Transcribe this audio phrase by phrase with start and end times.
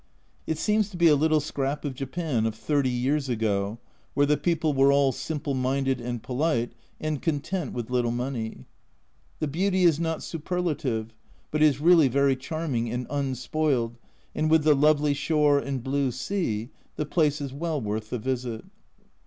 [0.47, 3.77] It seems to be a little scrap of Japan of thirty years ago,
[4.15, 8.65] where the people were all simple minded and polite, and content with little money.
[9.37, 11.13] The beauty is not superlative,
[11.51, 13.99] but is really very charming, and unspoiled,
[14.33, 18.65] and with the lovely shore and blue sea, the place is well worth the visit.